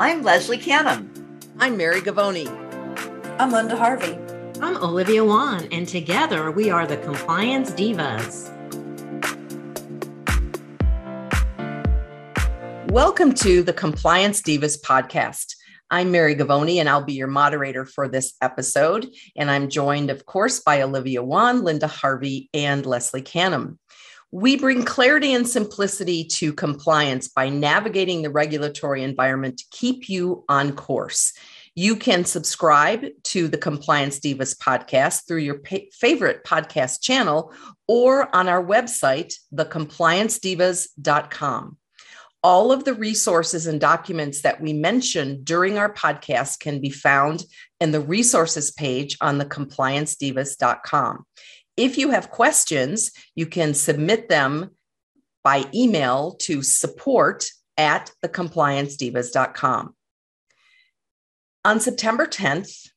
[0.00, 1.08] I'm Leslie Canham.
[1.58, 2.46] I'm Mary Govoni.
[3.40, 4.16] I'm Linda Harvey.
[4.60, 8.46] I'm Olivia Wann, and together we are the Compliance Divas.
[12.92, 15.56] Welcome to the Compliance Divas podcast.
[15.90, 19.08] I'm Mary Govoni, and I'll be your moderator for this episode.
[19.36, 23.78] And I'm joined, of course, by Olivia Wann, Linda Harvey, and Leslie Canham.
[24.30, 30.44] We bring clarity and simplicity to compliance by navigating the regulatory environment to keep you
[30.48, 31.32] on course.
[31.74, 37.54] You can subscribe to the Compliance Divas podcast through your pa- favorite podcast channel
[37.86, 41.78] or on our website, thecompliancedivas.com.
[42.42, 47.44] All of the resources and documents that we mentioned during our podcast can be found
[47.80, 51.24] in the resources page on thecompliancedivas.com.
[51.78, 54.70] If you have questions, you can submit them
[55.44, 57.46] by email to support
[57.76, 59.94] at thecompliancedivas.com.
[61.64, 62.88] On September 10th,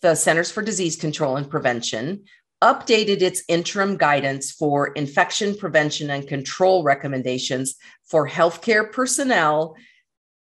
[0.00, 2.24] the Centers for Disease Control and Prevention
[2.62, 7.74] updated its interim guidance for infection prevention and control recommendations
[8.08, 9.76] for healthcare personnel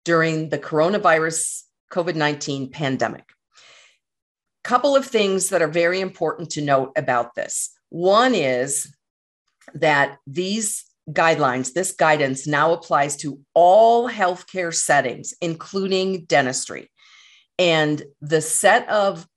[0.05, 3.25] during the coronavirus COVID 19 pandemic
[4.63, 7.71] couple of things that are very important to note about this.
[7.89, 8.93] One is
[9.73, 16.89] that these guidelines, this guidance now applies to all healthcare settings, including dentistry.
[17.57, 19.27] And the set of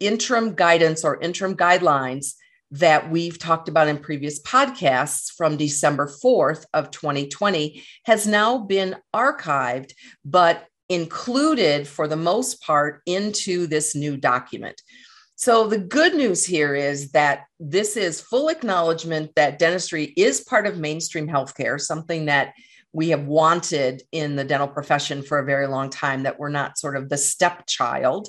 [0.00, 2.34] interim guidance or interim guidelines
[2.72, 8.96] that we've talked about in previous podcasts from December 4th of 2020 has now been
[9.14, 9.92] archived,
[10.24, 14.80] but included for the most part into this new document.
[15.38, 20.66] So, the good news here is that this is full acknowledgement that dentistry is part
[20.66, 22.54] of mainstream healthcare, something that
[22.92, 26.78] we have wanted in the dental profession for a very long time, that we're not
[26.78, 28.28] sort of the stepchild.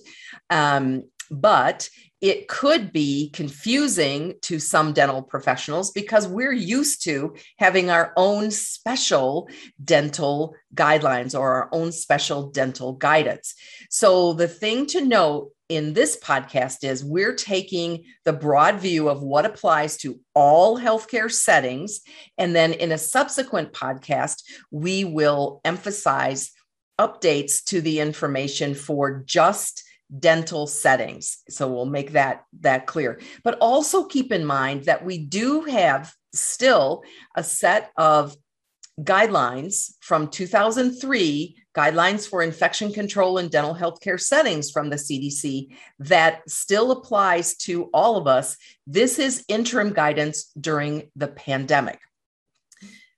[0.49, 1.89] Um, but
[2.21, 8.49] it could be confusing to some dental professionals because we're used to having our own
[8.49, 9.49] special
[9.83, 13.53] dental guidelines or our own special dental guidance.
[13.89, 19.21] So, the thing to note in this podcast is we're taking the broad view of
[19.21, 22.01] what applies to all healthcare settings.
[22.37, 26.51] And then in a subsequent podcast, we will emphasize
[26.99, 29.83] updates to the information for just
[30.19, 31.39] dental settings.
[31.49, 33.19] So we'll make that that clear.
[33.43, 37.03] But also keep in mind that we do have still
[37.35, 38.35] a set of
[39.01, 45.67] guidelines from 2003 guidelines for infection control in dental healthcare settings from the CDC
[45.99, 48.57] that still applies to all of us.
[48.87, 51.99] This is interim guidance during the pandemic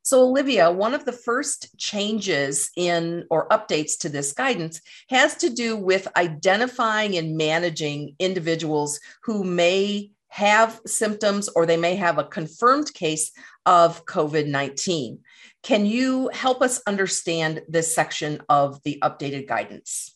[0.09, 5.51] so, Olivia, one of the first changes in or updates to this guidance has to
[5.51, 12.23] do with identifying and managing individuals who may have symptoms or they may have a
[12.23, 13.31] confirmed case
[13.67, 15.19] of COVID 19.
[15.61, 20.15] Can you help us understand this section of the updated guidance?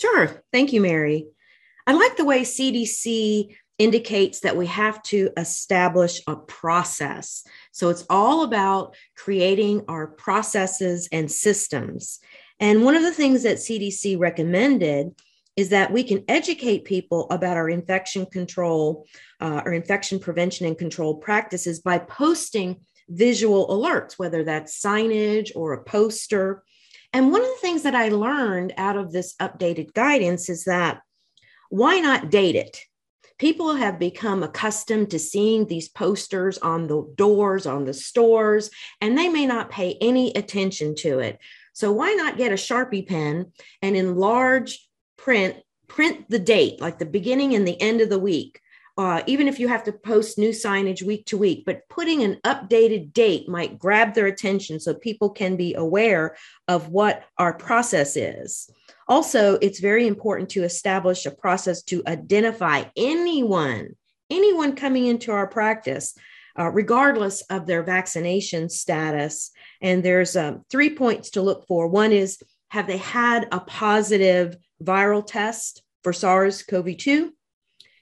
[0.00, 0.42] Sure.
[0.52, 1.28] Thank you, Mary.
[1.86, 7.44] I like the way CDC indicates that we have to establish a process.
[7.72, 12.20] So it's all about creating our processes and systems.
[12.58, 15.14] And one of the things that CDC recommended
[15.56, 19.06] is that we can educate people about our infection control
[19.40, 22.76] uh, or infection prevention and control practices by posting
[23.08, 26.62] visual alerts, whether that's signage or a poster.
[27.12, 31.00] And one of the things that I learned out of this updated guidance is that
[31.70, 32.80] why not date it?
[33.38, 38.70] People have become accustomed to seeing these posters on the doors, on the stores,
[39.00, 41.38] and they may not pay any attention to it.
[41.72, 43.52] So, why not get a Sharpie pen
[43.82, 44.88] and in large
[45.18, 45.56] print,
[45.88, 48.60] print the date, like the beginning and the end of the week?
[48.98, 52.40] Uh, even if you have to post new signage week to week, but putting an
[52.46, 56.34] updated date might grab their attention so people can be aware
[56.66, 58.70] of what our process is.
[59.08, 63.90] Also, it's very important to establish a process to identify anyone,
[64.30, 66.16] anyone coming into our practice,
[66.58, 69.52] uh, regardless of their vaccination status.
[69.80, 71.86] And there's um, three points to look for.
[71.86, 77.32] One is have they had a positive viral test for SARS CoV 2?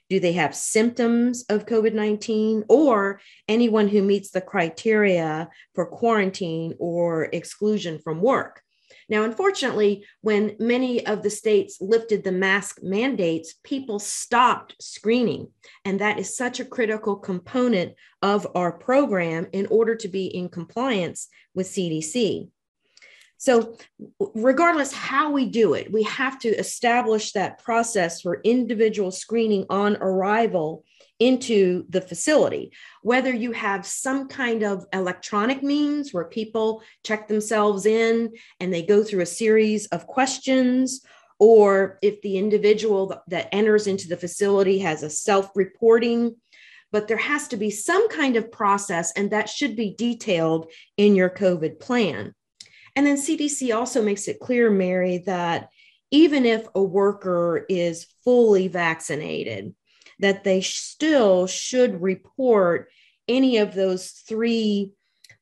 [0.09, 6.75] Do they have symptoms of COVID 19 or anyone who meets the criteria for quarantine
[6.79, 8.61] or exclusion from work?
[9.09, 15.49] Now, unfortunately, when many of the states lifted the mask mandates, people stopped screening.
[15.83, 20.49] And that is such a critical component of our program in order to be in
[20.49, 22.49] compliance with CDC.
[23.37, 23.77] So,
[24.33, 29.97] regardless how we do it, we have to establish that process for individual screening on
[29.97, 30.83] arrival
[31.19, 32.71] into the facility.
[33.01, 38.81] Whether you have some kind of electronic means where people check themselves in and they
[38.81, 41.01] go through a series of questions,
[41.39, 46.35] or if the individual that enters into the facility has a self reporting
[46.95, 51.13] but there has to be some kind of process, and that should be detailed in
[51.13, 52.33] your COVID plan.
[52.95, 55.67] And then CDC also makes it clear, Mary, that
[56.09, 59.75] even if a worker is fully vaccinated,
[60.19, 62.89] that they still should report
[63.27, 64.91] any of those three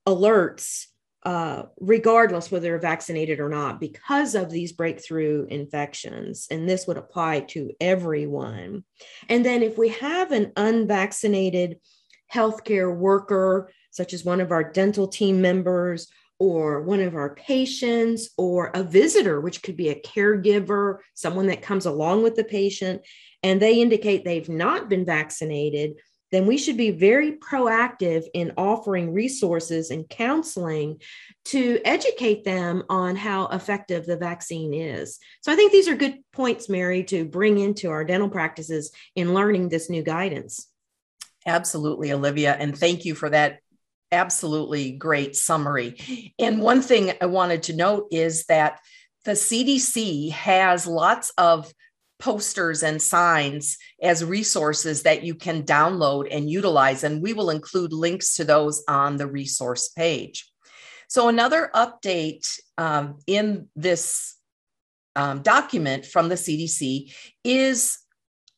[0.07, 0.87] alerts
[1.25, 6.47] uh, regardless whether they're vaccinated or not, because of these breakthrough infections.
[6.51, 8.83] And this would apply to everyone.
[9.29, 11.77] And then if we have an unvaccinated
[12.33, 16.07] healthcare worker, such as one of our dental team members,
[16.39, 21.61] or one of our patients, or a visitor, which could be a caregiver, someone that
[21.61, 23.01] comes along with the patient,
[23.43, 25.95] and they indicate they've not been vaccinated,
[26.31, 30.99] then we should be very proactive in offering resources and counseling
[31.45, 35.19] to educate them on how effective the vaccine is.
[35.41, 39.35] So I think these are good points, Mary, to bring into our dental practices in
[39.35, 40.67] learning this new guidance.
[41.45, 42.55] Absolutely, Olivia.
[42.57, 43.59] And thank you for that
[44.11, 46.33] absolutely great summary.
[46.39, 48.79] And one thing I wanted to note is that
[49.25, 51.71] the CDC has lots of
[52.23, 57.03] posters and signs as resources that you can download and utilize.
[57.03, 60.49] And we will include links to those on the resource page.
[61.09, 62.47] So, another update
[62.77, 64.37] um, in this
[65.17, 67.99] um, document from the CDC is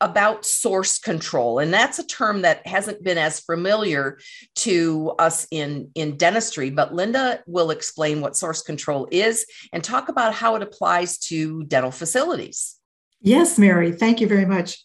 [0.01, 4.19] about source control and that's a term that hasn't been as familiar
[4.53, 10.09] to us in in dentistry but linda will explain what source control is and talk
[10.09, 12.75] about how it applies to dental facilities
[13.21, 14.83] Yes, Mary, thank you very much.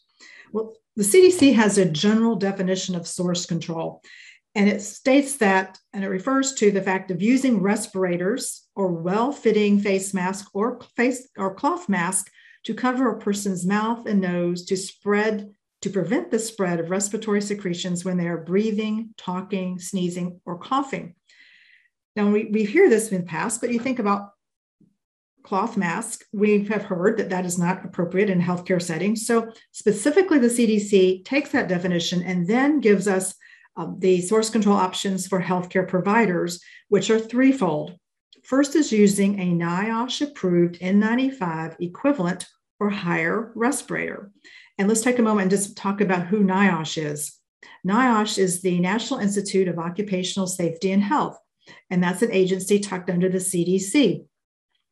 [0.53, 4.03] Well, the CDC has a general definition of source control,
[4.55, 9.81] and it states that, and it refers to the fact of using respirators or well-fitting
[9.81, 12.31] face mask or face or cloth mask
[12.65, 15.51] to cover a person's mouth and nose to spread
[15.83, 21.15] to prevent the spread of respiratory secretions when they are breathing, talking, sneezing, or coughing.
[22.17, 24.31] Now, we, we hear this in the past, but you think about
[25.51, 29.27] cloth mask, we have heard that that is not appropriate in healthcare settings.
[29.27, 33.35] So, specifically, the CDC takes that definition and then gives us
[33.77, 37.99] uh, the source control options for healthcare providers, which are threefold.
[38.45, 42.47] First is using a NIOSH approved N95 equivalent
[42.79, 44.31] or higher respirator.
[44.79, 47.37] And let's take a moment and just talk about who NIOSH is.
[47.85, 51.37] NIOSH is the National Institute of Occupational Safety and Health,
[51.91, 54.27] and that's an agency tucked under the CDC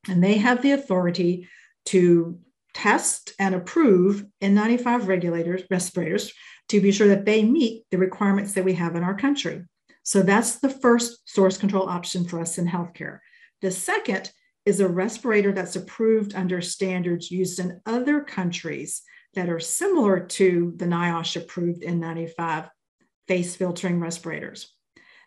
[0.08, 1.49] and they have the authority
[1.87, 2.38] to
[2.75, 6.32] test and approve N95 regulators, respirators,
[6.69, 9.64] to be sure that they meet the requirements that we have in our country.
[10.02, 13.19] So that's the first source control option for us in healthcare.
[13.62, 14.31] The second
[14.64, 19.02] is a respirator that's approved under standards used in other countries
[19.34, 22.70] that are similar to the NIOSH approved N95
[23.26, 24.75] face filtering respirators.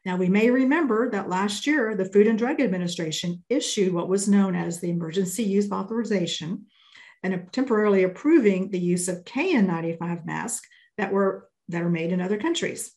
[0.03, 4.27] Now, we may remember that last year, the Food and Drug Administration issued what was
[4.27, 6.65] known as the Emergency Use Authorization
[7.23, 10.67] and temporarily approving the use of KN95 masks
[10.97, 12.91] that were that are made in other countries.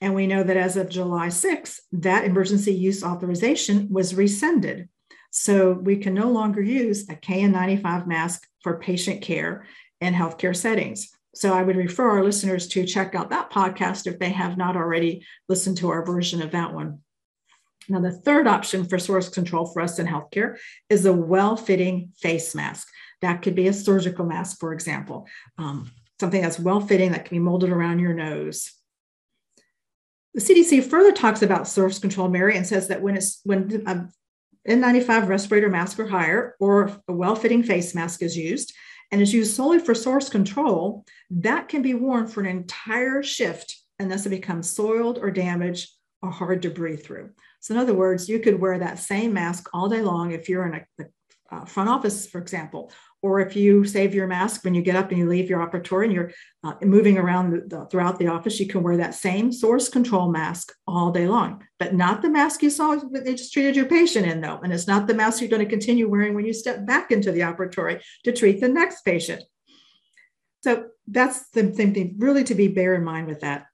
[0.00, 4.88] And we know that as of July 6th, that emergency use authorization was rescinded.
[5.30, 9.66] So we can no longer use a KN95 mask for patient care
[10.00, 11.10] in healthcare settings.
[11.34, 14.76] So I would refer our listeners to check out that podcast if they have not
[14.76, 17.00] already listened to our version of that one.
[17.88, 20.58] Now, the third option for source control for us in healthcare
[20.88, 22.88] is a well fitting face mask.
[23.22, 25.26] That could be a surgical mask, for example,
[25.58, 28.72] um, something that's well fitting that can be molded around your nose.
[30.34, 34.08] The CDC further talks about source control, Mary, and says that when it's when a
[34.68, 38.72] N95 respirator mask or higher, or a well fitting face mask is used,
[39.12, 43.76] and is used solely for source control, that can be worn for an entire shift
[43.98, 45.90] unless it becomes soiled or damaged
[46.22, 47.30] or hard to breathe through.
[47.60, 50.66] So, in other words, you could wear that same mask all day long if you're
[50.66, 51.04] in a,
[51.54, 52.90] uh, front office, for example,
[53.22, 56.04] or if you save your mask when you get up and you leave your operatory
[56.04, 56.32] and you're
[56.64, 60.30] uh, moving around the, the, throughout the office, you can wear that same source control
[60.30, 63.86] mask all day long, but not the mask you saw that they just treated your
[63.86, 64.58] patient in, though.
[64.62, 67.30] And it's not the mask you're going to continue wearing when you step back into
[67.30, 69.42] the operatory to treat the next patient.
[70.64, 73.66] So that's the same thing really to be bear in mind with that.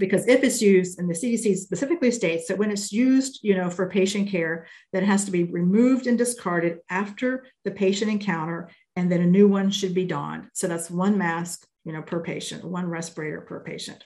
[0.00, 3.68] Because if it's used, and the CDC specifically states that when it's used, you know,
[3.68, 8.70] for patient care, that it has to be removed and discarded after the patient encounter,
[8.96, 10.48] and then a new one should be donned.
[10.54, 14.02] So that's one mask, you know, per patient, one respirator per patient.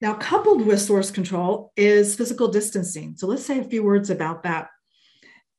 [0.00, 3.14] Now, coupled with source control is physical distancing.
[3.16, 4.68] So let's say a few words about that.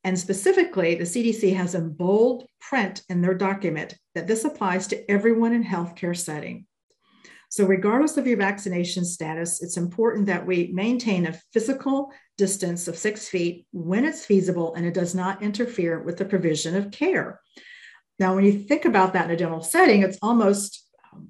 [0.03, 5.11] And specifically, the CDC has in bold print in their document that this applies to
[5.11, 6.65] everyone in healthcare setting.
[7.51, 12.95] So, regardless of your vaccination status, it's important that we maintain a physical distance of
[12.95, 17.41] six feet when it's feasible and it does not interfere with the provision of care.
[18.19, 21.29] Now, when you think about that in a dental setting, it's almost um,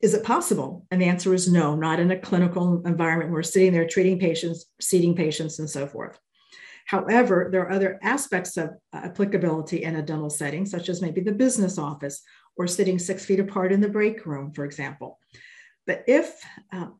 [0.00, 0.86] is it possible?
[0.90, 3.30] And the answer is no, not in a clinical environment.
[3.30, 6.18] We're sitting there treating patients, seating patients, and so forth.
[6.86, 11.20] However, there are other aspects of uh, applicability in a dental setting, such as maybe
[11.20, 12.22] the business office
[12.56, 15.18] or sitting six feet apart in the break room, for example.
[15.88, 16.40] But if,
[16.72, 16.90] uh,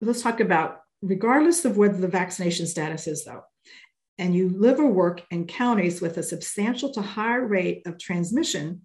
[0.00, 3.44] let's talk about, regardless of whether the vaccination status is, though,
[4.18, 8.82] and you live or work in counties with a substantial to higher rate of transmission,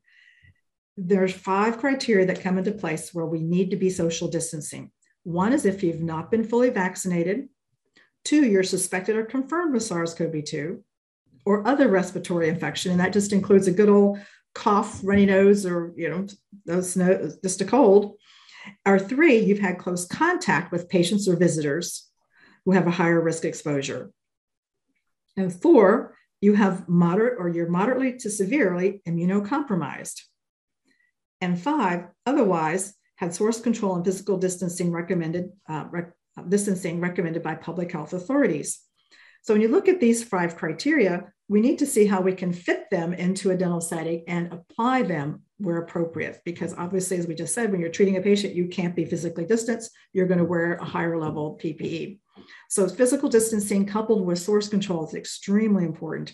[0.98, 4.92] there's five criteria that come into place where we need to be social distancing.
[5.24, 7.50] One is if you've not been fully vaccinated,
[8.26, 10.84] Two, you're suspected or confirmed with SARS CoV 2
[11.46, 12.92] or other respiratory infection.
[12.92, 14.20] And that just includes a good old
[14.54, 16.28] cough, runny nose, or, you know,
[16.66, 16.96] those,
[17.44, 18.19] just a cold.
[18.86, 22.10] Or three, you've had close contact with patients or visitors
[22.66, 24.12] who have a higher risk exposure.
[25.38, 30.22] And four, you have moderate or you're moderately to severely immunocompromised.
[31.42, 36.14] And five, otherwise, had source control and physical distancing recommended, uh, rec-
[36.48, 38.80] distancing recommended by public health authorities.
[39.42, 42.54] So when you look at these five criteria, we need to see how we can
[42.54, 46.40] fit them into a dental setting and apply them where appropriate.
[46.46, 49.46] Because obviously, as we just said, when you're treating a patient, you can't be physically
[49.46, 49.92] distanced.
[50.14, 52.20] You're going to wear a higher level PPE.
[52.70, 56.34] So physical distancing coupled with source control is extremely important.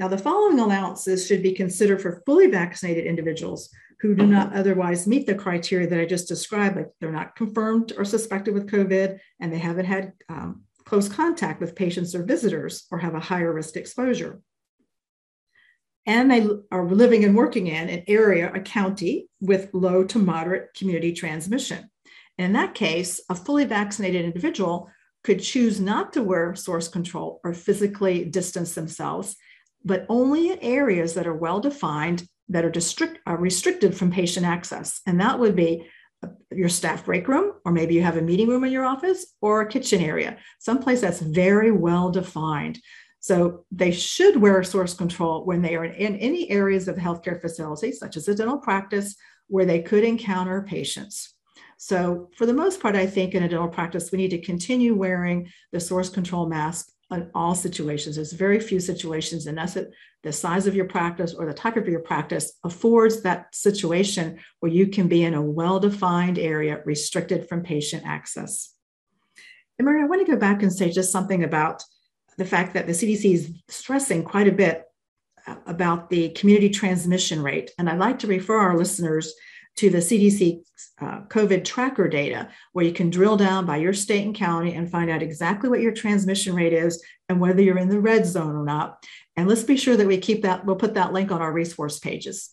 [0.00, 3.70] Now, the following allowances should be considered for fully vaccinated individuals
[4.00, 7.92] who do not otherwise meet the criteria that I just described, like they're not confirmed
[7.96, 12.86] or suspected with COVID, and they haven't had um, close contact with patients or visitors
[12.90, 14.42] or have a higher risk exposure.
[16.04, 20.74] And they are living and working in an area, a county with low to moderate
[20.74, 21.88] community transmission.
[22.36, 24.90] And in that case, a fully vaccinated individual
[25.24, 29.34] could choose not to wear source control or physically distance themselves,
[29.82, 34.44] but only in areas that are well defined that are district, uh, restricted from patient
[34.44, 35.00] access.
[35.06, 35.86] And that would be
[36.50, 39.62] your staff break room, or maybe you have a meeting room in your office or
[39.62, 42.78] a kitchen area, someplace that's very well defined.
[43.20, 47.98] So they should wear source control when they are in any areas of healthcare facilities,
[47.98, 49.14] such as a dental practice,
[49.46, 51.34] where they could encounter patients.
[51.76, 54.94] So, for the most part, I think in a dental practice, we need to continue
[54.94, 58.16] wearing the source control mask in all situations.
[58.16, 59.92] There's very few situations, and that's it.
[60.22, 64.72] The size of your practice or the type of your practice affords that situation where
[64.72, 68.74] you can be in a well defined area restricted from patient access.
[69.78, 71.82] And I want to go back and say just something about
[72.38, 74.84] the fact that the CDC is stressing quite a bit
[75.46, 77.72] uh, about the community transmission rate.
[77.78, 79.34] And I'd like to refer our listeners
[79.76, 80.62] to the CDC
[81.00, 84.90] uh, COVID tracker data, where you can drill down by your state and county and
[84.90, 88.54] find out exactly what your transmission rate is and whether you're in the red zone
[88.54, 89.02] or not.
[89.36, 91.98] And let's be sure that we keep that, we'll put that link on our resource
[91.98, 92.50] pages.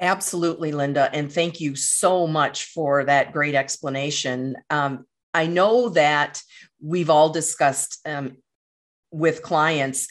[0.00, 1.10] Absolutely, Linda.
[1.12, 4.56] And thank you so much for that great explanation.
[4.68, 6.42] Um, I know that
[6.82, 8.36] we've all discussed um,
[9.10, 10.08] with clients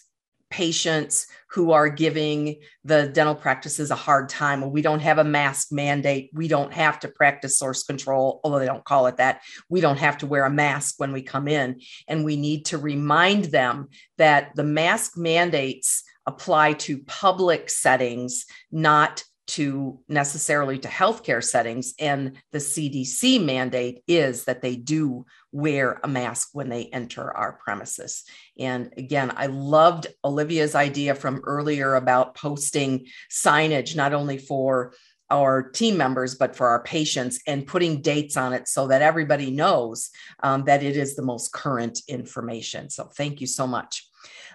[0.56, 4.72] patients who are giving the dental practices a hard time.
[4.72, 6.30] We don't have a mask mandate.
[6.34, 9.42] We don't have to practice source control, although they don't call it that.
[9.68, 11.82] We don't have to wear a mask when we come in.
[12.08, 19.26] And we need to remind them that the mask mandates apply to public settings, not
[19.48, 26.08] to necessarily to healthcare settings and the CDC mandate is that they do wear a
[26.08, 28.24] mask when they enter our premises.
[28.58, 34.94] And again, I loved Olivia's idea from earlier about posting signage not only for
[35.32, 39.50] our team members, but for our patients and putting dates on it so that everybody
[39.50, 40.12] knows
[40.44, 42.90] um, that it is the most current information.
[42.90, 44.08] So, thank you so much.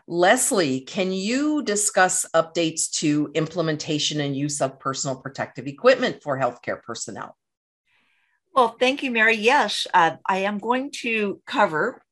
[0.07, 6.83] Leslie, can you discuss updates to implementation and use of personal protective equipment for healthcare
[6.83, 7.37] personnel?
[8.55, 9.37] Well, thank you, Mary.
[9.37, 12.03] Yes, uh, I am going to cover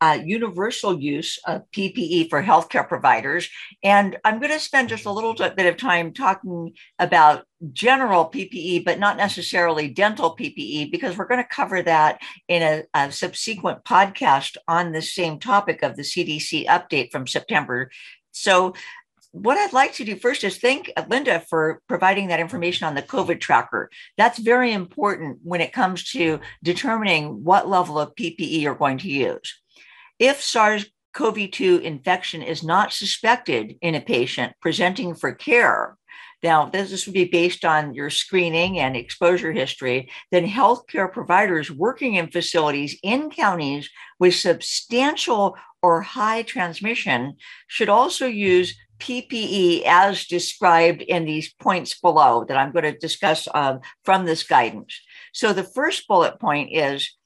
[0.00, 3.48] uh, universal use of PPE for healthcare providers.
[3.82, 8.84] And I'm going to spend just a little bit of time talking about general PPE,
[8.84, 13.84] but not necessarily dental PPE, because we're going to cover that in a, a subsequent
[13.84, 17.90] podcast on the same topic of the CDC update from September.
[18.32, 18.74] So
[19.32, 23.02] what I'd like to do first is thank Linda for providing that information on the
[23.02, 23.90] COVID tracker.
[24.16, 29.08] That's very important when it comes to determining what level of PPE you're going to
[29.08, 29.60] use.
[30.18, 35.96] If SARS CoV 2 infection is not suspected in a patient presenting for care,
[36.42, 42.14] now this would be based on your screening and exposure history, then healthcare providers working
[42.14, 47.34] in facilities in counties with substantial or high transmission
[47.66, 53.46] should also use PPE as described in these points below that I'm going to discuss
[53.52, 54.98] uh, from this guidance.
[55.32, 57.16] So the first bullet point is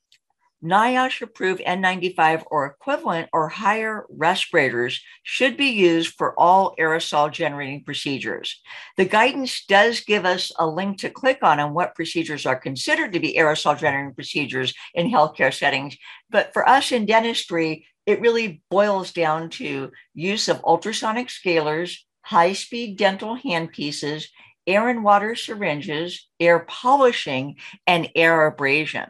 [0.63, 7.83] NIOSH approved N95 or equivalent or higher respirators should be used for all aerosol generating
[7.83, 8.61] procedures.
[8.99, 13.15] The guidance does give us a link to click on on what procedures are considered
[13.15, 15.97] to be aerosol generating procedures in healthcare settings.
[16.29, 22.53] But for us in dentistry, it really boils down to use of ultrasonic scalers, high
[22.53, 24.27] speed dental handpieces,
[24.67, 29.07] air and water syringes, air polishing, and air abrasion.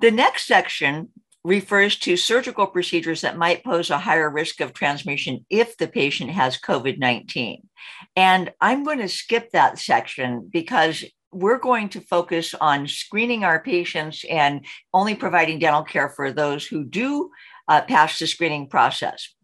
[0.00, 1.08] The next section
[1.44, 6.30] refers to surgical procedures that might pose a higher risk of transmission if the patient
[6.30, 7.66] has COVID 19.
[8.16, 13.62] And I'm going to skip that section because we're going to focus on screening our
[13.62, 14.64] patients and
[14.94, 17.30] only providing dental care for those who do
[17.66, 19.34] uh, pass the screening process.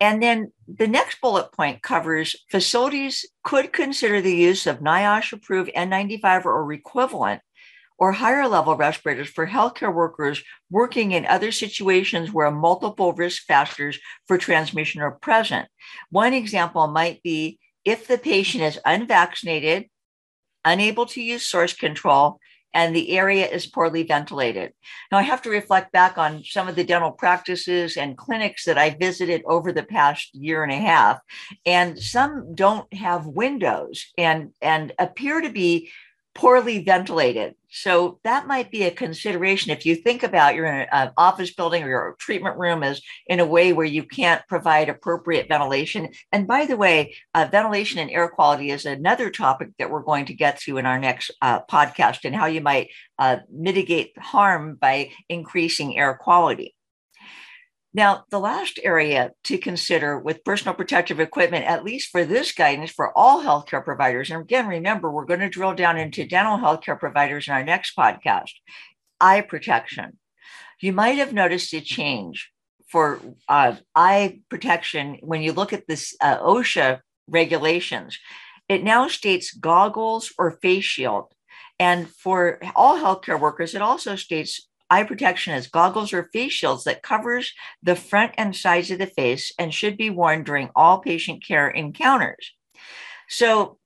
[0.00, 5.72] And then the next bullet point covers facilities could consider the use of NIOSH approved
[5.76, 7.42] N95 or equivalent
[7.98, 13.98] or higher level respirators for healthcare workers working in other situations where multiple risk factors
[14.26, 15.68] for transmission are present.
[16.10, 19.86] One example might be if the patient is unvaccinated,
[20.64, 22.38] unable to use source control,
[22.74, 24.72] and the area is poorly ventilated.
[25.10, 28.76] Now, I have to reflect back on some of the dental practices and clinics that
[28.76, 31.18] I visited over the past year and a half,
[31.64, 35.90] and some don't have windows and, and appear to be
[36.38, 37.56] poorly ventilated.
[37.68, 41.82] So that might be a consideration if you think about you're in an office building
[41.82, 46.10] or your treatment room is in a way where you can't provide appropriate ventilation.
[46.30, 50.26] And by the way, uh, ventilation and air quality is another topic that we're going
[50.26, 54.76] to get to in our next uh, podcast and how you might uh, mitigate harm
[54.80, 56.76] by increasing air quality.
[57.94, 62.90] Now, the last area to consider with personal protective equipment, at least for this guidance
[62.90, 66.98] for all healthcare providers, and again, remember, we're going to drill down into dental healthcare
[66.98, 68.50] providers in our next podcast
[69.20, 70.18] eye protection.
[70.80, 72.50] You might have noticed a change
[72.88, 78.18] for uh, eye protection when you look at this uh, OSHA regulations.
[78.68, 81.32] It now states goggles or face shield.
[81.78, 86.84] And for all healthcare workers, it also states eye protection is goggles or face shields
[86.84, 90.98] that covers the front and sides of the face and should be worn during all
[90.98, 92.54] patient care encounters.
[93.28, 93.78] So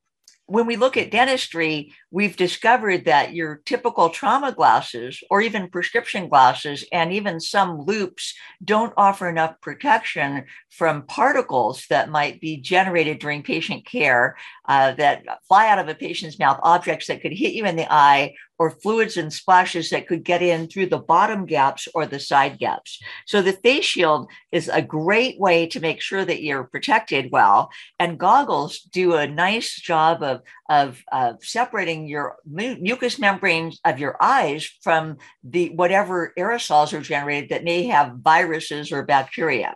[0.47, 6.29] when we look at dentistry, we've discovered that your typical trauma glasses or even prescription
[6.29, 13.19] glasses and even some loupes don't offer enough protection from particles that might be generated
[13.19, 14.37] during patient care
[14.69, 17.91] uh, that fly out of a patient's mouth, objects that could hit you in the
[17.91, 22.21] eye or fluids and splashes that could get in through the bottom gaps or the
[22.21, 23.03] side gaps.
[23.27, 27.73] So the face shield is a great way to make sure that you're protected well.
[27.99, 34.17] And goggles do a nice job of, of, of separating your mucous membranes of your
[34.23, 39.75] eyes from the whatever aerosols are generated that may have viruses or bacteria.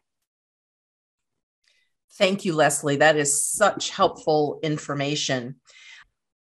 [2.19, 2.97] Thank you, Leslie.
[2.97, 5.57] That is such helpful information.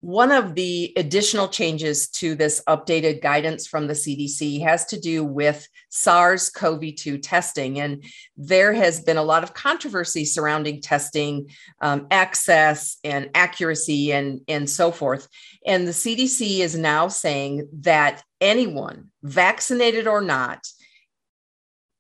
[0.04, 5.24] One of the additional changes to this updated guidance from the CDC has to do
[5.24, 7.80] with SARS CoV 2 testing.
[7.80, 8.04] And
[8.36, 11.48] there has been a lot of controversy surrounding testing
[11.80, 15.30] um, access and accuracy and, and so forth.
[15.66, 20.68] And the CDC is now saying that anyone, vaccinated or not,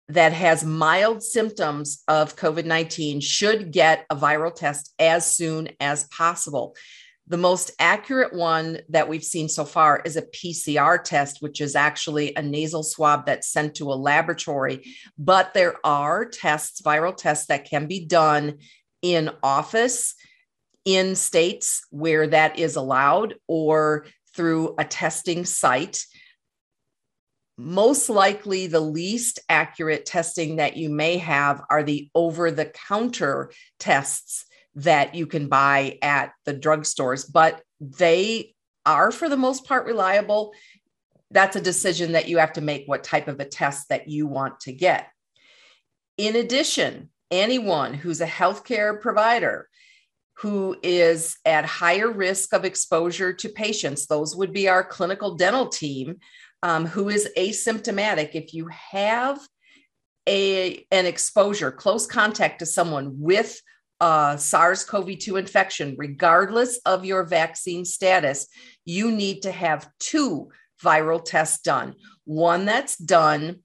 [0.09, 6.03] that has mild symptoms of COVID 19 should get a viral test as soon as
[6.09, 6.75] possible.
[7.27, 11.75] The most accurate one that we've seen so far is a PCR test, which is
[11.75, 14.83] actually a nasal swab that's sent to a laboratory.
[15.17, 18.59] But there are tests, viral tests, that can be done
[19.01, 20.15] in office
[20.83, 24.05] in states where that is allowed or
[24.35, 26.05] through a testing site.
[27.57, 33.51] most likely the least accurate testing that you may have are the over the counter
[33.79, 38.53] tests that you can buy at the drugstores, but they
[38.85, 40.53] are for the most part reliable.
[41.31, 44.27] That's a decision that you have to make what type of a test that you
[44.27, 45.09] want to get.
[46.17, 49.67] In addition, anyone who's a healthcare provider
[50.37, 55.67] who is at higher risk of exposure to patients, those would be our clinical dental
[55.67, 56.17] team,
[56.63, 58.31] um, who is asymptomatic.
[58.33, 59.39] If you have
[60.27, 63.61] a, an exposure, close contact to someone with
[64.03, 68.47] uh, SARS CoV 2 infection, regardless of your vaccine status,
[68.83, 70.49] you need to have two
[70.83, 71.95] viral tests done.
[72.25, 73.61] One that's done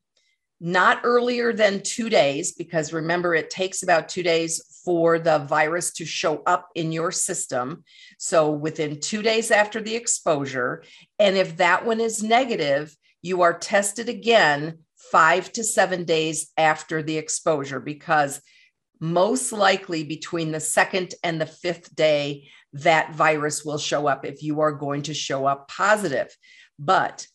[0.60, 5.92] not earlier than two days, because remember, it takes about two days for the virus
[5.94, 7.82] to show up in your system.
[8.18, 10.84] So within two days after the exposure.
[11.18, 14.78] And if that one is negative, you are tested again
[15.10, 18.40] five to seven days after the exposure, because
[19.00, 24.42] most likely between the second and the fifth day, that virus will show up if
[24.42, 26.34] you are going to show up positive.
[26.78, 27.26] But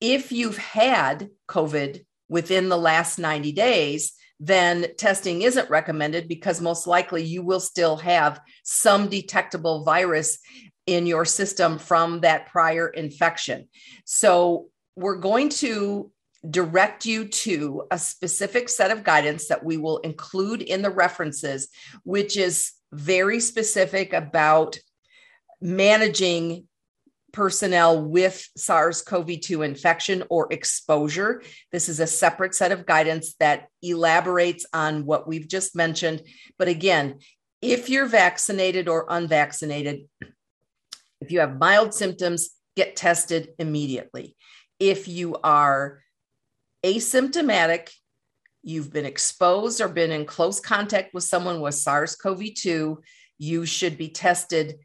[0.00, 6.86] if you've had COVID within the last 90 days, then testing isn't recommended because most
[6.86, 10.38] likely you will still have some detectable virus
[10.86, 13.68] in your system from that prior infection.
[14.04, 16.10] So, we're going to
[16.50, 21.68] direct you to a specific set of guidance that we will include in the references,
[22.04, 24.78] which is very specific about
[25.60, 26.66] managing
[27.32, 31.42] personnel with SARS CoV 2 infection or exposure.
[31.70, 36.22] This is a separate set of guidance that elaborates on what we've just mentioned.
[36.58, 37.18] But again,
[37.60, 40.08] if you're vaccinated or unvaccinated,
[41.20, 44.36] if you have mild symptoms, get tested immediately.
[44.78, 46.00] If you are
[46.86, 47.90] asymptomatic,
[48.62, 53.02] you've been exposed or been in close contact with someone with SARS CoV 2,
[53.38, 54.78] you should be tested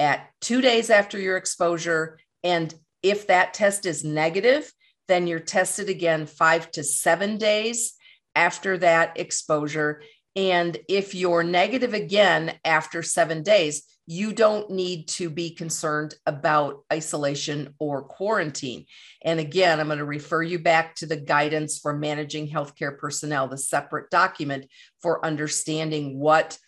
[0.00, 2.18] at two days after your exposure.
[2.42, 4.72] And if that test is negative,
[5.08, 7.94] then you're tested again five to seven days
[8.34, 10.02] after that exposure.
[10.34, 16.84] And if you're negative again after seven days, you don't need to be concerned about
[16.92, 18.86] isolation or quarantine.
[19.24, 23.46] And again, I'm going to refer you back to the guidance for managing healthcare personnel,
[23.46, 24.66] the separate document
[25.00, 26.58] for understanding what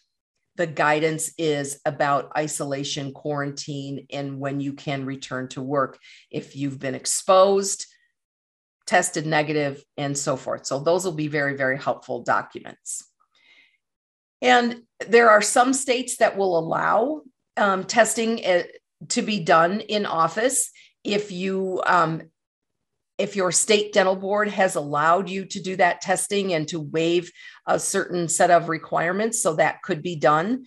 [0.56, 5.98] the guidance is about isolation, quarantine, and when you can return to work
[6.30, 7.86] if you've been exposed,
[8.86, 10.66] tested negative, and so forth.
[10.66, 13.02] So, those will be very, very helpful documents.
[14.44, 17.22] And there are some states that will allow
[17.56, 18.64] um, testing uh,
[19.08, 20.70] to be done in office
[21.02, 22.22] if you um,
[23.16, 27.32] if your state dental board has allowed you to do that testing and to waive
[27.66, 30.64] a certain set of requirements, so that could be done.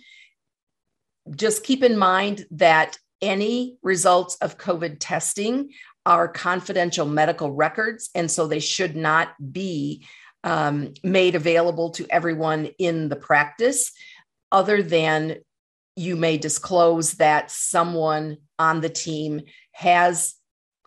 [1.35, 5.69] Just keep in mind that any results of COVID testing
[6.05, 10.07] are confidential medical records, and so they should not be
[10.43, 13.91] um, made available to everyone in the practice,
[14.51, 15.37] other than
[15.95, 20.35] you may disclose that someone on the team has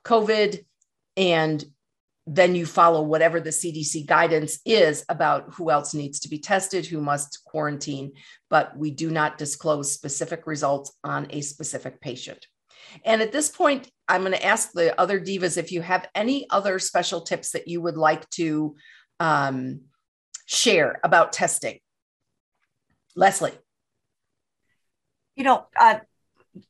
[0.05, 0.65] COVID
[1.17, 1.65] and
[2.27, 6.87] then you follow whatever the CDC guidance is about who else needs to be tested,
[6.87, 8.13] who must quarantine,
[8.49, 12.47] but we do not disclose specific results on a specific patient.
[13.05, 16.49] And at this point, I'm going to ask the other divas if you have any
[16.51, 18.77] other special tips that you would like to
[19.21, 19.83] um,
[20.47, 21.79] share about testing.
[23.15, 23.53] Leslie.
[25.37, 26.01] You know, uh,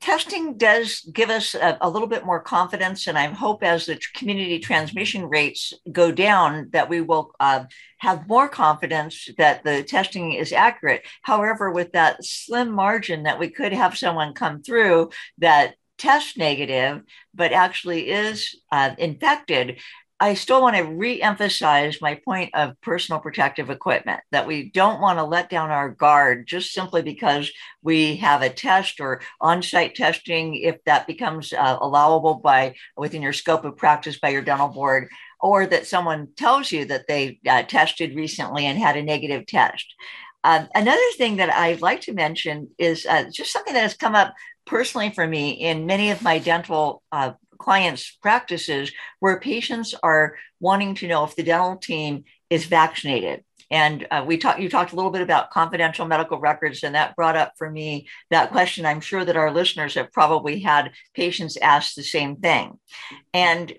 [0.00, 3.98] testing does give us a, a, little bit more confidence, and I hope as the
[4.14, 7.64] community transmission rates go down, that we will uh,
[7.98, 11.06] have more confidence that the testing is accurate.
[11.22, 17.02] However, with that slim margin that we could have someone come through that test negative,
[17.34, 19.80] but actually is uh, infected,
[20.22, 25.18] I still want to re-emphasize my point of personal protective equipment that we don't want
[25.18, 27.50] to let down our guard just simply because
[27.82, 33.32] we have a test or on-site testing if that becomes uh, allowable by within your
[33.32, 35.08] scope of practice by your dental board
[35.40, 39.86] or that someone tells you that they uh, tested recently and had a negative test.
[40.44, 44.14] Um, another thing that I'd like to mention is uh, just something that has come
[44.14, 44.34] up
[44.66, 50.94] personally for me in many of my dental uh, clients' practices where patients are wanting
[50.96, 53.44] to know if the dental team is vaccinated.
[53.70, 57.14] And uh, we talked, you talked a little bit about confidential medical records, and that
[57.14, 58.84] brought up for me that question.
[58.84, 62.80] I'm sure that our listeners have probably had patients ask the same thing.
[63.32, 63.72] And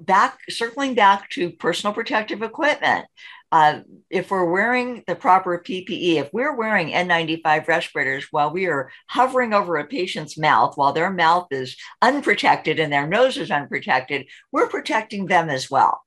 [0.00, 3.06] back circling back to personal protective equipment
[3.52, 8.90] uh, if we're wearing the proper ppe if we're wearing n95 respirators while we are
[9.08, 14.26] hovering over a patient's mouth while their mouth is unprotected and their nose is unprotected
[14.50, 16.02] we're protecting them as well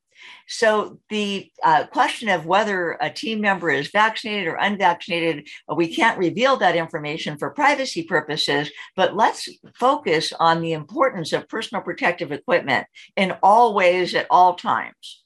[0.48, 6.20] so the uh, question of whether a team member is vaccinated or unvaccinated, we can't
[6.20, 12.32] reveal that information for privacy purposes, but let's focus on the importance of personal protective
[12.32, 15.25] equipment in all ways at all times.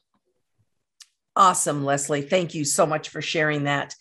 [1.39, 2.21] Awesome, Leslie.
[2.21, 3.95] Thank you so much for sharing that.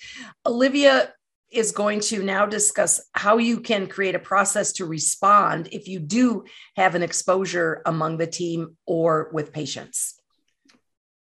[0.45, 1.15] Olivia
[1.53, 6.01] is going to now discuss how you can create a process to respond if you
[6.01, 6.45] do
[6.77, 10.21] have an exposure among the team or with patients.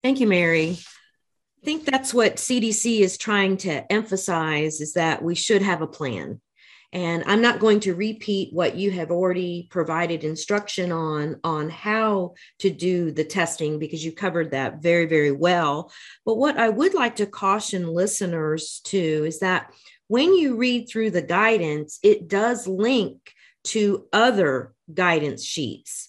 [0.02, 0.78] Thank you, Mary.
[1.60, 5.86] I think that's what CDC is trying to emphasize is that we should have a
[5.86, 6.40] plan.
[6.92, 12.34] And I'm not going to repeat what you have already provided instruction on on how
[12.60, 15.92] to do the testing because you covered that very very well.
[16.24, 19.70] But what I would like to caution listeners to is that
[20.06, 26.07] when you read through the guidance, it does link to other guidance sheets.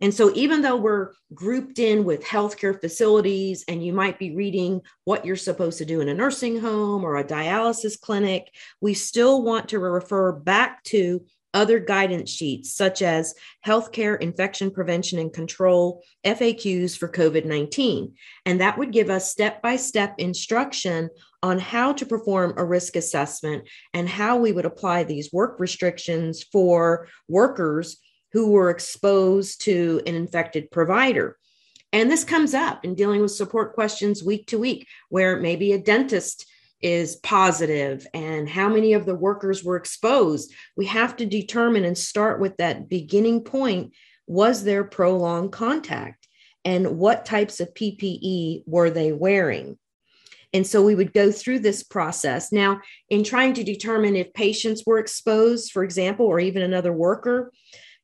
[0.00, 4.80] And so, even though we're grouped in with healthcare facilities, and you might be reading
[5.04, 8.48] what you're supposed to do in a nursing home or a dialysis clinic,
[8.80, 13.34] we still want to refer back to other guidance sheets, such as
[13.66, 18.14] Healthcare Infection Prevention and Control FAQs for COVID 19.
[18.46, 21.08] And that would give us step by step instruction
[21.42, 26.44] on how to perform a risk assessment and how we would apply these work restrictions
[26.52, 27.98] for workers
[28.38, 31.36] who were exposed to an infected provider.
[31.92, 35.78] And this comes up in dealing with support questions week to week, where maybe a
[35.78, 36.46] dentist
[36.80, 40.54] is positive and how many of the workers were exposed.
[40.76, 43.92] We have to determine and start with that beginning point
[44.28, 46.28] was there prolonged contact?
[46.64, 49.78] And what types of PPE were they wearing?
[50.52, 52.52] And so we would go through this process.
[52.52, 57.52] Now, in trying to determine if patients were exposed, for example, or even another worker,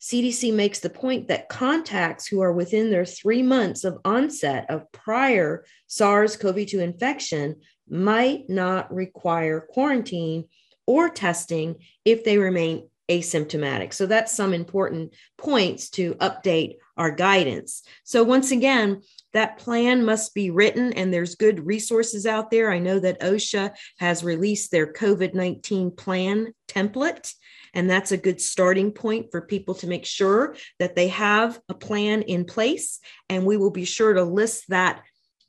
[0.05, 4.93] CDC makes the point that contacts who are within their three months of onset of
[4.93, 7.57] prior SARS CoV 2 infection
[7.89, 10.45] might not require quarantine
[10.87, 13.95] or testing if they remain asymptomatic.
[13.95, 17.83] So that's some important points to update our guidance.
[18.05, 19.01] So once again,
[19.33, 22.71] that plan must be written and there's good resources out there.
[22.71, 27.33] I know that OSHA has released their COVID-19 plan template
[27.75, 31.75] and that's a good starting point for people to make sure that they have a
[31.75, 33.01] plan in place.
[33.29, 35.03] And we will be sure to list that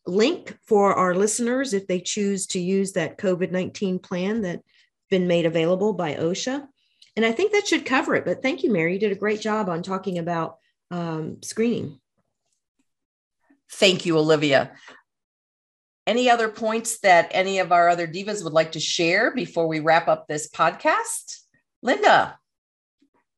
[0.07, 4.63] link for our listeners if they choose to use that COVID 19 plan that's
[5.09, 6.67] been made available by OSHA.
[7.15, 8.25] And I think that should cover it.
[8.25, 8.93] But thank you, Mary.
[8.93, 10.57] You did a great job on talking about
[10.91, 11.99] um, screening.
[13.71, 14.71] Thank you, Olivia.
[16.07, 19.79] Any other points that any of our other divas would like to share before we
[19.79, 21.44] wrap up this podcast?
[21.85, 22.39] Linda.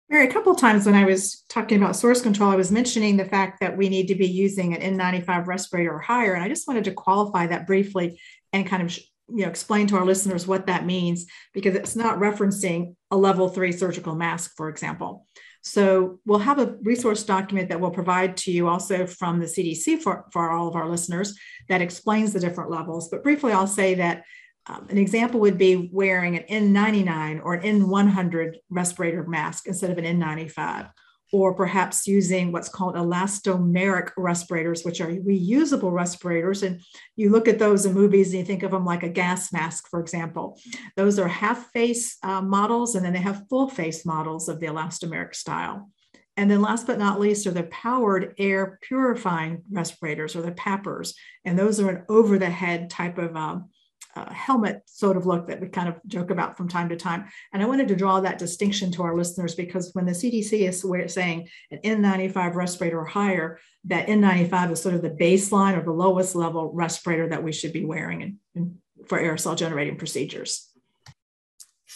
[0.09, 3.25] Mary, a couple times when I was talking about source control, I was mentioning the
[3.25, 6.33] fact that we need to be using an N95 respirator or higher.
[6.33, 8.21] And I just wanted to qualify that briefly
[8.53, 8.97] and kind of
[9.29, 13.49] you know explain to our listeners what that means because it's not referencing a level
[13.49, 15.27] three surgical mask, for example.
[15.61, 20.01] So we'll have a resource document that we'll provide to you also from the CDC
[20.01, 23.09] for, for all of our listeners that explains the different levels.
[23.09, 24.23] But briefly, I'll say that
[24.69, 29.97] um, an example would be wearing an N99 or an N100 respirator mask instead of
[29.97, 30.89] an N95,
[31.31, 36.63] or perhaps using what's called elastomeric respirators, which are reusable respirators.
[36.63, 36.81] And
[37.15, 39.87] you look at those in movies and you think of them like a gas mask,
[39.89, 40.59] for example.
[40.97, 44.67] Those are half face uh, models, and then they have full face models of the
[44.67, 45.89] elastomeric style.
[46.35, 51.13] And then last but not least are the powered air purifying respirators or the PAPRs.
[51.43, 53.69] And those are an over the head type of um,
[54.17, 57.25] uh, helmet sort of look that we kind of joke about from time to time.
[57.53, 61.13] And I wanted to draw that distinction to our listeners because when the CDC is
[61.13, 65.91] saying an N95 respirator or higher, that N95 is sort of the baseline or the
[65.91, 70.67] lowest level respirator that we should be wearing in, in, for aerosol generating procedures.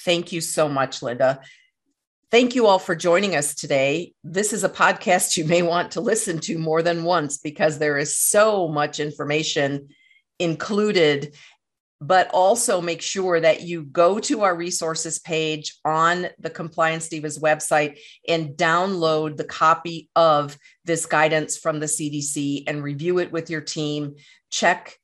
[0.05, 1.41] Thank you so much, Linda.
[2.29, 4.13] Thank you all for joining us today.
[4.23, 7.97] This is a podcast you may want to listen to more than once because there
[7.97, 9.89] is so much information
[10.41, 11.35] included
[12.01, 17.39] but also make sure that you go to our resources page on the Compliance Divas
[17.39, 23.51] website and download the copy of this guidance from the CDC and review it with
[23.51, 24.15] your team.
[24.49, 24.97] Check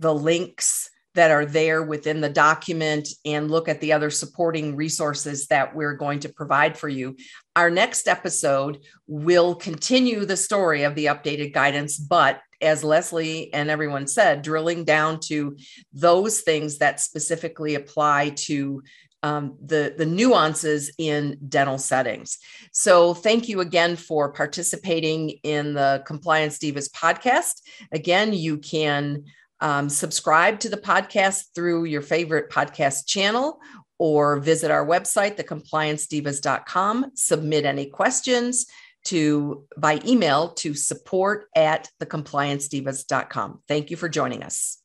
[0.00, 5.46] the links that are there within the document and look at the other supporting resources
[5.48, 7.16] that we're going to provide for you.
[7.54, 13.70] Our next episode will continue the story of the updated guidance, but as Leslie and
[13.70, 15.56] everyone said, drilling down to
[15.92, 18.82] those things that specifically apply to
[19.24, 22.38] um, the, the nuances in dental settings.
[22.72, 27.60] So, thank you again for participating in the Compliance Divas podcast.
[27.92, 29.24] Again, you can
[29.60, 33.60] um, subscribe to the podcast through your favorite podcast channel
[33.98, 37.12] or visit our website, thecompliancedivas.com.
[37.14, 38.66] Submit any questions
[39.04, 43.62] to by email to support at thecompliancedivas.com.
[43.68, 44.78] Thank you for joining us.